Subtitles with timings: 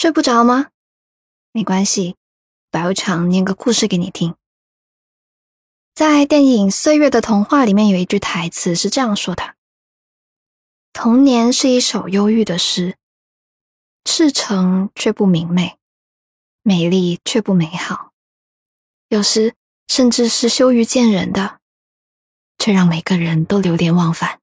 [0.00, 0.70] 睡不着吗？
[1.52, 2.16] 没关系，
[2.70, 4.34] 白无常念个故事给你听。
[5.92, 9.56] 在电影《岁月的童话》里面有一句台词是这样说的
[10.94, 12.96] ：“童年是一首忧郁的诗，
[14.02, 15.76] 赤诚却不明媚，
[16.62, 18.12] 美丽却不美好，
[19.08, 19.54] 有时
[19.86, 21.60] 甚至是羞于见人的，
[22.56, 24.40] 却让每个人都流连忘返。”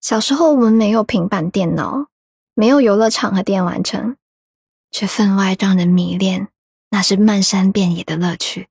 [0.00, 2.06] 小时候我们没有平板电脑，
[2.58, 4.16] 没有游乐场和电玩城，
[4.90, 6.48] 却分外让人迷恋，
[6.90, 8.68] 那是漫山遍野的乐趣。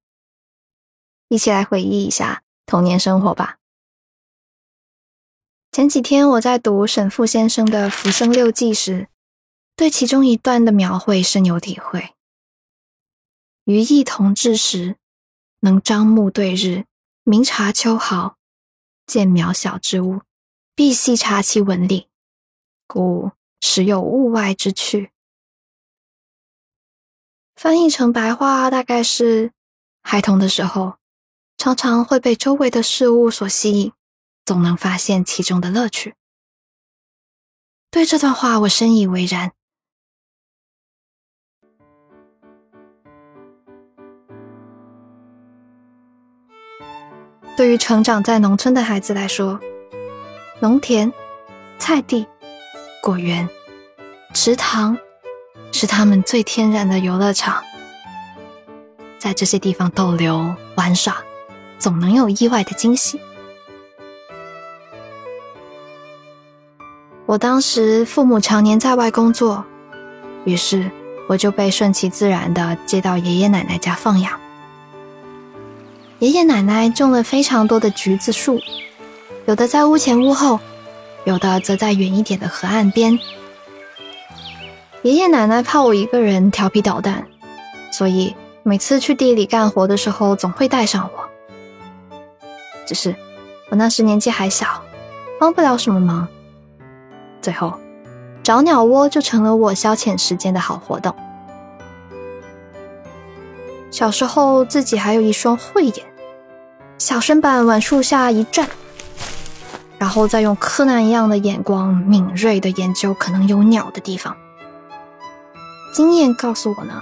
[1.29, 3.59] 一起来回忆一下童年生活吧。
[5.71, 9.07] 前几天我在读沈复先生的《浮生六记》时，
[9.77, 12.13] 对其中一段的描绘深有体会。
[13.63, 14.97] 余意同志时，
[15.61, 16.83] 能张目对日，
[17.23, 18.35] 明察秋毫，
[19.05, 20.23] 见渺小之物，
[20.75, 22.09] 必细察其纹理，
[22.85, 25.11] 故时有物外之趣。
[27.55, 29.51] 翻译成白话大概是：
[30.01, 30.97] 孩童的时候。
[31.59, 33.91] 常常会被周围的事物所吸引，
[34.45, 36.13] 总能发现其中的乐趣。
[37.89, 39.51] 对这段话，我深以为然。
[47.57, 49.59] 对于成长在农村的孩子来说，
[50.61, 51.11] 农田、
[51.79, 52.27] 菜地、
[53.07, 53.47] 果园、
[54.33, 54.97] 池塘，
[55.71, 57.63] 是他们最天然的游乐场。
[59.17, 61.15] 在这些地方逗留、玩耍。
[61.79, 63.21] 总能有意外的惊喜。
[67.27, 69.63] 我当时父母常年在外工作，
[70.43, 70.89] 于是
[71.29, 74.37] 我就被顺其自然的接到爷爷奶奶家放养。
[76.17, 78.59] 爷爷奶奶种了非常多的橘子树，
[79.45, 80.59] 有的在屋前屋后，
[81.27, 83.19] 有的则在远一点的河岸边。
[85.01, 87.27] 爷爷奶奶怕我一个人调皮捣蛋，
[87.91, 88.33] 所以
[88.63, 91.29] 每次去地里干活的时候，总会带上我。
[92.85, 93.13] 只是
[93.69, 94.81] 我那时年纪还小，
[95.37, 96.25] 帮不了什么忙。
[97.41, 97.73] 最后，
[98.41, 101.13] 找鸟窝就成了我消遣时间的好活动。
[103.91, 106.05] 小时候自己还有一双慧眼，
[106.97, 108.69] 小身板往树下一站，
[109.97, 114.35] 然后再用柯南一样的眼光敏锐的研究可能有鸟的地方。
[115.93, 117.01] 经验告诉我呢，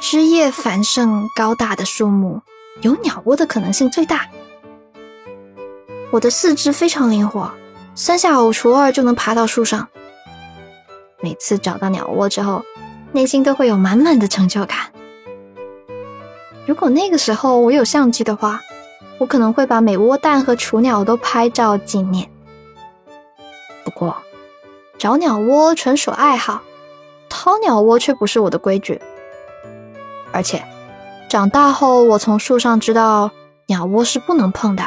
[0.00, 2.40] 枝叶繁盛高大的树木，
[2.80, 4.26] 有鸟窝的可能性最大。
[6.10, 7.50] 我的四肢非常灵活，
[7.94, 9.86] 三下五除二就能爬到树上。
[11.20, 12.64] 每次找到鸟窝之后，
[13.12, 14.78] 内心都会有满满的成就感。
[16.66, 18.60] 如果那个时候我有相机的话，
[19.18, 22.28] 我可能会把每窝蛋和雏鸟都拍照纪念。
[23.84, 24.16] 不过，
[24.98, 26.60] 找鸟窝纯属爱好，
[27.28, 29.00] 掏鸟窝却不是我的规矩。
[30.32, 30.62] 而且，
[31.28, 33.30] 长大后我从树上知道，
[33.66, 34.84] 鸟窝是不能碰的。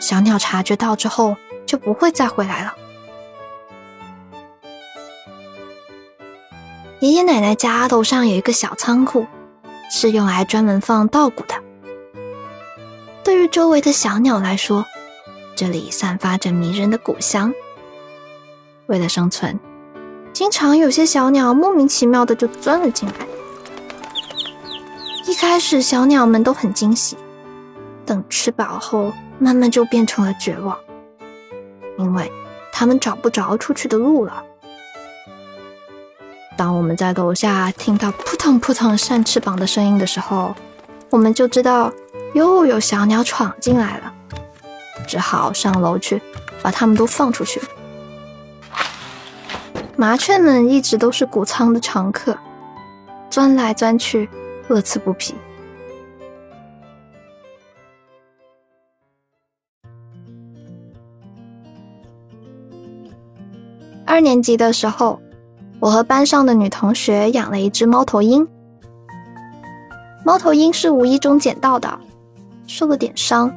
[0.00, 2.74] 小鸟察觉到之后，就不会再回来了。
[7.00, 9.26] 爷爷奶奶家楼上有一个小仓库，
[9.90, 11.54] 是用来专门放稻谷的。
[13.42, 14.86] 对周围的小鸟来说，
[15.56, 17.52] 这里散发着迷人的谷香。
[18.86, 19.58] 为了生存，
[20.32, 23.26] 经常有些小鸟莫名其妙的就钻了进来。
[25.26, 27.16] 一开始，小鸟们都很惊喜，
[28.06, 29.12] 等吃饱后。
[29.40, 30.78] 慢慢就变成了绝望，
[31.98, 32.30] 因为
[32.72, 34.44] 他们找不着出去的路了。
[36.56, 40.54] 当我们在楼下听到扑腾扑腾扇翅膀的声音的时候，
[41.10, 41.92] 我们就知道
[42.34, 44.12] 又有小鸟闯进来了，
[45.06, 46.20] 只好上楼去
[46.62, 47.60] 把它们都放出去。
[49.96, 52.36] 麻雀们一直都是谷仓的常客，
[53.30, 54.28] 钻来钻去，
[54.68, 55.34] 乐此不疲。
[64.04, 65.20] 二年级的时候，
[65.80, 68.46] 我和班上的女同学养了一只猫头鹰。
[70.24, 71.98] 猫头鹰是无意中捡到的，
[72.74, 73.54] 受了点伤，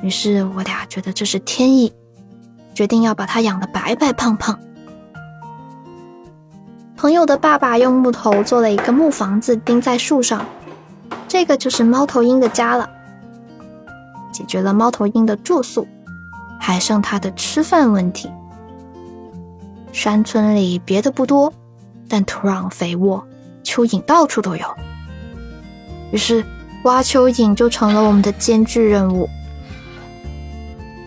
[0.00, 1.92] 于是我俩觉得这是天意，
[2.72, 4.56] 决定要把它养得白白胖胖。
[6.96, 10.46] 朋友的爸爸用木头做了一个木房子，钉在树上，
[11.26, 12.88] 这个就是猫头鹰的家了。
[14.30, 15.84] 解决了猫头鹰的住宿，
[16.60, 18.30] 还剩它的吃饭问题。
[19.92, 21.52] 山村里别的不多，
[22.08, 23.26] 但土壤肥沃，
[23.64, 24.64] 蚯蚓到处都有。
[26.12, 26.44] 于是
[26.84, 29.28] 挖蚯蚓就成了我们的艰巨任务。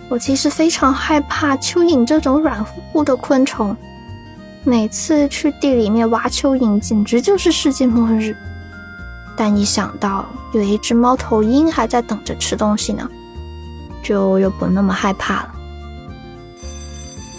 [0.09, 3.75] 我其实非常害怕蚯蚓这种软乎乎的昆虫，
[4.63, 8.35] 每次去地里面挖蚯蚓，简直就是世界末日。
[9.35, 13.07] 但一想到有一只猫头鹰还在等着吃东西呢，
[14.01, 15.53] 就又不那么害怕了。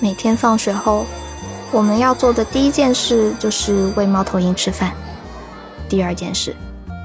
[0.01, 1.07] 每天放学后，
[1.73, 4.93] 我们要做的第一件事就是喂猫头鹰吃饭，
[5.89, 6.55] 第二件事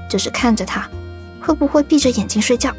[0.08, 0.88] 就是看着它
[1.44, 2.72] 会不会闭着眼睛睡觉。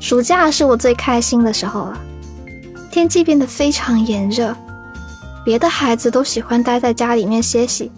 [0.00, 1.98] 暑假是我最开心的时候了，
[2.90, 4.54] 天气变得非常炎热。
[5.44, 7.90] 别的孩子都喜欢待在家里面歇息，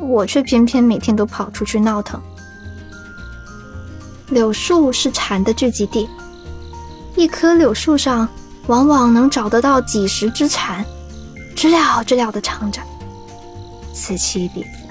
[0.00, 2.20] 我却偏偏每天都跑出去闹腾。
[4.28, 6.08] 柳树是蝉的聚集地，
[7.16, 8.28] 一棵柳树上
[8.66, 10.84] 往往能找得到几十只蝉，
[11.54, 12.80] 知了知了的唱着，
[13.94, 14.85] 此起彼伏。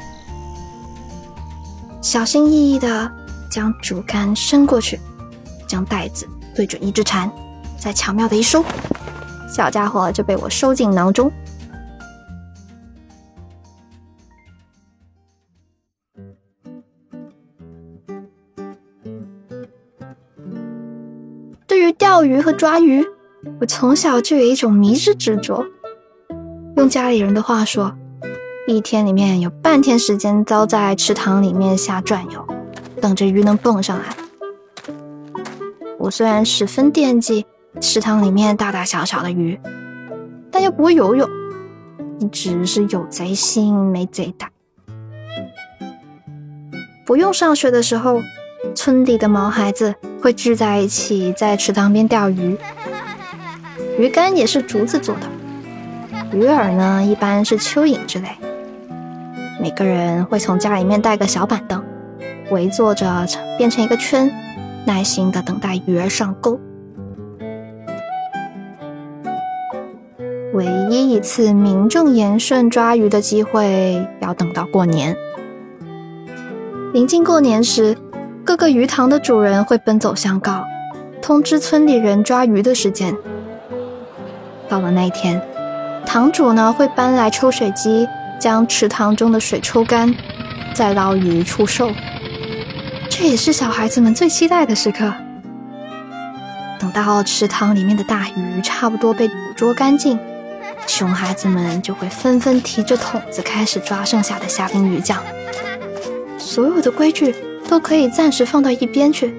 [2.06, 3.12] 小心翼翼的
[3.50, 5.00] 将竹竿伸过去，
[5.68, 7.28] 将袋子对准一只蝉，
[7.80, 8.64] 再巧妙的一收，
[9.50, 11.32] 小家伙就被我收进囊中。
[21.66, 23.04] 对于钓鱼和抓鱼，
[23.60, 25.66] 我从小就有一种迷之执着。
[26.78, 27.92] 用家里人的话说，
[28.68, 32.48] 一天里面有半天时间遭在池塘里面瞎转悠，
[33.00, 34.06] 等着鱼能蹦上来。
[36.00, 37.46] 我虽然十分惦记
[37.80, 39.60] 池塘里面大大小小的鱼，
[40.50, 41.30] 但又不会游泳，
[42.20, 44.50] 一直是有贼心没贼胆。
[47.06, 48.22] 不用上学的时候。
[48.74, 52.58] 村里的毛孩子会聚在一起，在池塘边钓鱼。
[54.00, 55.28] 鱼竿也是竹子做的，
[56.36, 58.30] 鱼饵呢一般是蚯蚓之类。
[59.66, 61.84] 每个人会从家里面带个小板凳，
[62.52, 63.26] 围坐着
[63.58, 64.32] 变成一个圈，
[64.86, 66.60] 耐心的等待鱼儿上钩。
[70.54, 75.18] 唯一一次名正言顺抓鱼的机会，要等到过年。
[76.94, 77.98] 临近过年时。
[78.44, 80.64] 各个鱼塘的主人会奔走相告，
[81.24, 83.18] 通知村里人抓鱼的时间。
[84.70, 85.42] 到了那一天，
[86.06, 88.08] 塘主呢会搬来抽水机，
[88.40, 90.14] 将池塘中的水抽干，
[90.74, 91.92] 再捞鱼出售。
[93.10, 95.14] 这也是小孩子们最期待的时刻。
[96.80, 100.20] 等到池塘里面的大鱼差不多被捕捉干净，
[100.88, 105.22] 熊孩子们就会纷纷提着桶子开始抓剩下的虾兵鱼将。
[106.38, 107.36] 所有的规矩。
[107.68, 109.34] 都可以暂时放到一边去，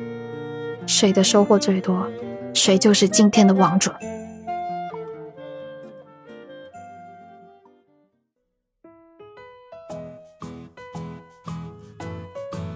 [0.84, 2.04] 谁的收获最多，
[2.52, 3.94] 谁就是今天的王者。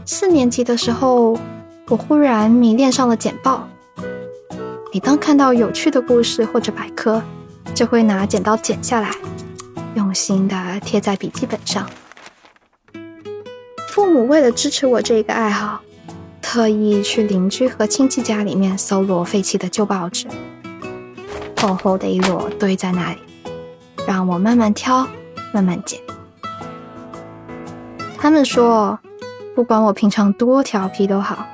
[0.05, 1.39] 四年级的时候，
[1.89, 3.69] 我忽然迷恋上了简报。
[4.93, 7.23] 每当看到有趣的故事或者百科，
[7.75, 9.11] 就会拿剪刀剪下来，
[9.95, 11.89] 用心的贴在笔记本上。
[13.89, 15.81] 父母为了支持我这个爱好，
[16.43, 20.27] 特意去邻居和亲戚家里面搜罗废弃的旧报纸，
[21.57, 23.19] 厚厚的一摞堆在那里，
[24.07, 25.07] 让我慢慢挑，
[25.53, 26.01] 慢慢捡。
[28.19, 28.99] 他们说，
[29.61, 31.47] 不管我平常多调皮都好，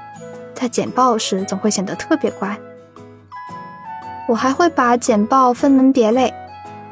[0.54, 2.56] 在剪报时总会显得特别乖。
[4.28, 6.32] 我还会把简报分门别类，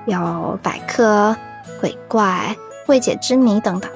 [0.07, 1.37] 有百科、
[1.81, 2.57] 鬼怪、
[2.89, 3.89] 未解之谜等等。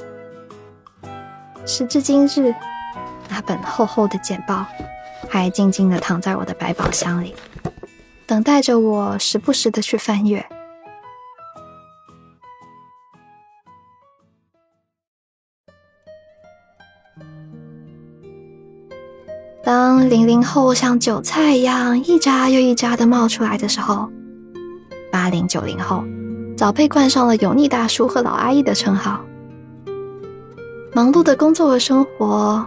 [1.67, 2.55] 时至今日，
[3.29, 4.65] 那本厚厚的简报
[5.29, 7.35] 还静静的躺在我的百宝箱里，
[8.29, 10.47] 等待着我时不时的去翻阅。
[19.69, 24.11] 当零零后像韭菜一样一扎又一扎的冒出来的时候，
[25.13, 26.03] 八零九零后
[26.57, 29.23] 早被冠上了油腻大叔和老阿姨的称号。
[30.95, 32.65] 忙碌的工作和生活，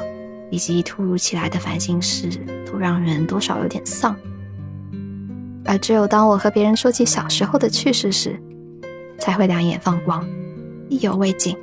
[0.52, 2.30] 以及突如其来的烦心事，
[2.72, 4.16] 都让人多少有点丧。
[5.66, 8.40] 而只有当我和别人说起小时候的趣事时，
[9.18, 10.24] 才会两眼放光，
[10.88, 11.58] 意犹未尽。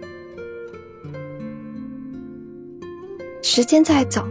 [3.40, 4.26] 时间在走，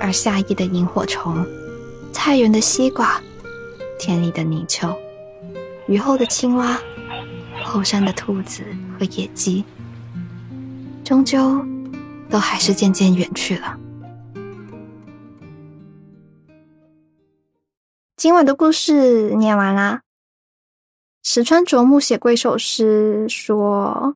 [0.00, 1.46] 而夏夜的萤火虫、
[2.12, 3.20] 菜园的西瓜、
[3.98, 4.96] 田里的泥鳅、
[5.86, 6.80] 雨后的青蛙、
[7.64, 8.62] 后山的兔子
[8.98, 9.64] 和野鸡。
[11.04, 11.64] 终究，
[12.28, 13.78] 都还是渐渐远去了。
[18.16, 20.02] 今晚的故事念完啦。
[21.22, 24.14] 石川啄木写过一首诗，说：“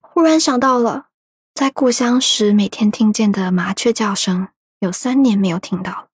[0.00, 1.06] 忽然想到了，
[1.52, 4.48] 在故乡时每天听见的麻雀叫声，
[4.84, 6.08] 有三年没有听到了。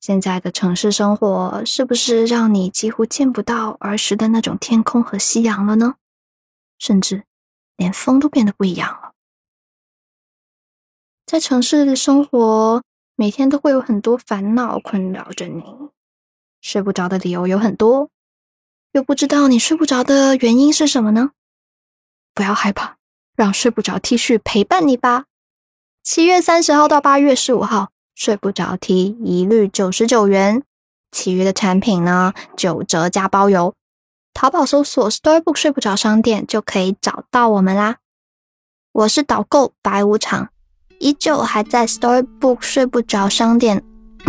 [0.00, 5.96] 现在的城市生活是不是让你几乎见不到儿时的那种天空和夕阳了呢？
[6.78, 7.24] 甚至
[7.76, 9.12] 连风都变得不一样了。
[11.26, 12.82] 在城市的生活，
[13.14, 15.62] 每天都会有很多烦恼困扰着你，
[16.60, 18.10] 睡不着的理由有很多，
[18.92, 21.32] 又不知道你睡不着的原因是什么呢？
[22.32, 22.96] 不要害怕，
[23.36, 25.26] 让睡不着 T 恤陪伴你吧。
[26.02, 30.62] 七月三十号到八月十五号，睡不着 T 一律九十九元，
[31.12, 33.74] 其余的产品呢九折加包邮。
[34.32, 37.96] 淘宝搜索 Storybook 睡不着商店就可以找到我们啦。
[38.92, 40.48] 我是导购白无常。
[40.98, 43.82] 依旧还在 Storybook 睡不着商店，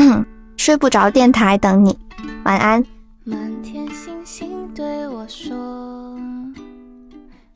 [0.58, 1.98] 睡不着电台等你，
[2.44, 2.84] 晚安。
[3.24, 5.56] 满天星星对我说，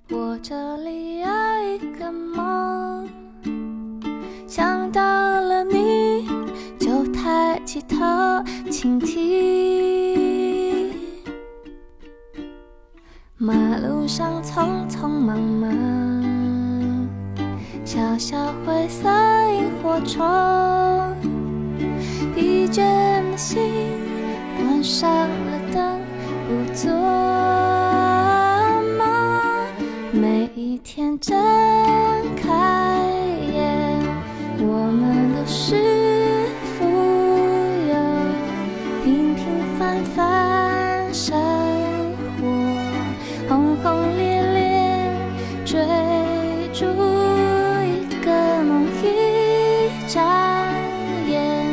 [0.10, 1.28] 我这里有
[1.64, 2.85] 一个梦，
[4.48, 6.28] 想到了你
[6.80, 7.98] 就抬起头
[8.70, 10.94] 倾听。
[13.38, 15.74] 马路上匆匆忙忙。
[17.84, 19.10] 小小灰色
[19.52, 20.24] 萤火虫，
[22.36, 22.82] 疲倦
[23.32, 24.00] 的心
[24.58, 26.00] 关上了灯，
[26.48, 26.92] 不做
[28.98, 29.04] 梦。
[30.14, 31.36] 每一天真
[46.78, 48.32] 住一个
[48.66, 50.22] 梦一眨
[51.26, 51.66] 眼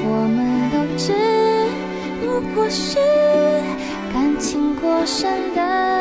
[0.00, 1.12] 我们都只
[2.20, 3.00] 不过是
[4.14, 5.97] 感情过剩的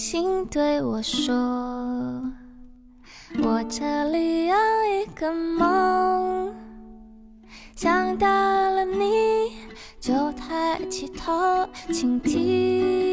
[0.00, 1.34] 轻对我说
[3.44, 6.54] ：“我这里有一个梦，
[7.76, 9.52] 想到了你
[10.00, 13.09] 就抬起头倾听。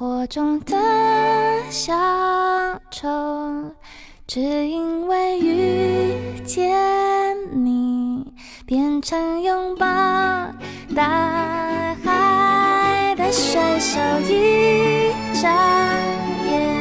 [0.00, 0.74] 火中的
[1.68, 1.92] 小
[2.90, 3.06] 丑，
[4.26, 6.74] 只因为遇见
[7.52, 8.24] 你。
[8.64, 9.84] 变成拥抱
[10.96, 15.50] 大海的水手，一眨
[16.50, 16.74] 眼，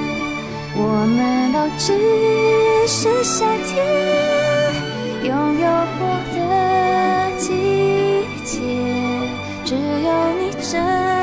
[0.77, 3.85] 我们都只是夏天
[5.25, 5.67] 拥有
[5.99, 6.07] 过
[6.37, 8.61] 的季节，
[9.65, 10.09] 只有
[10.39, 11.18] 你真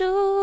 [0.00, 0.39] shoot.